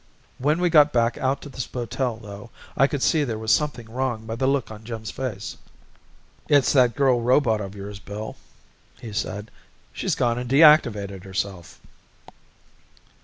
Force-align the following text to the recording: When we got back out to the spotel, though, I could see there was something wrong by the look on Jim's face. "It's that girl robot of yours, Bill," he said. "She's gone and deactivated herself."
When 0.39 0.59
we 0.59 0.71
got 0.71 0.91
back 0.91 1.15
out 1.19 1.43
to 1.43 1.49
the 1.49 1.61
spotel, 1.61 2.17
though, 2.19 2.49
I 2.75 2.87
could 2.87 3.03
see 3.03 3.23
there 3.23 3.37
was 3.37 3.51
something 3.51 3.87
wrong 3.87 4.25
by 4.25 4.35
the 4.35 4.47
look 4.47 4.71
on 4.71 4.83
Jim's 4.83 5.11
face. 5.11 5.57
"It's 6.49 6.73
that 6.73 6.95
girl 6.95 7.21
robot 7.21 7.61
of 7.61 7.75
yours, 7.75 7.99
Bill," 7.99 8.35
he 8.99 9.13
said. 9.13 9.51
"She's 9.93 10.15
gone 10.15 10.39
and 10.39 10.49
deactivated 10.49 11.23
herself." 11.23 11.79